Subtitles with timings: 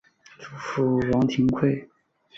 [0.39, 1.87] 祖父王庭槐。